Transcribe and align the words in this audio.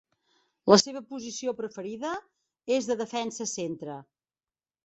La 0.71 0.77
seva 0.83 1.01
posició 1.09 1.53
preferida 1.59 2.15
és 2.79 2.91
de 2.93 2.99
defensa 3.05 3.51
centre. 3.55 4.03